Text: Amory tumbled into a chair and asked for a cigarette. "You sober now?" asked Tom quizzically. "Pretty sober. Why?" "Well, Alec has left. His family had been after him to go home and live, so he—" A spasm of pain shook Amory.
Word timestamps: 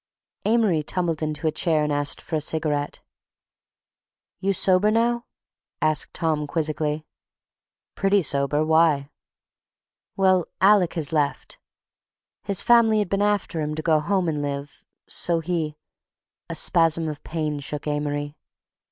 Amory 0.45 0.81
tumbled 0.81 1.21
into 1.21 1.45
a 1.45 1.51
chair 1.51 1.83
and 1.83 1.93
asked 1.93 2.21
for 2.21 2.35
a 2.35 2.41
cigarette. 2.41 3.01
"You 4.39 4.51
sober 4.51 4.89
now?" 4.89 5.27
asked 5.79 6.15
Tom 6.15 6.47
quizzically. 6.47 7.05
"Pretty 7.93 8.23
sober. 8.23 8.65
Why?" 8.65 9.11
"Well, 10.17 10.47
Alec 10.59 10.95
has 10.95 11.13
left. 11.13 11.59
His 12.41 12.63
family 12.63 12.97
had 12.97 13.09
been 13.09 13.21
after 13.21 13.61
him 13.61 13.75
to 13.75 13.83
go 13.83 13.99
home 13.99 14.27
and 14.27 14.41
live, 14.41 14.83
so 15.07 15.39
he—" 15.39 15.77
A 16.49 16.55
spasm 16.55 17.07
of 17.07 17.21
pain 17.23 17.59
shook 17.59 17.85
Amory. 17.85 18.35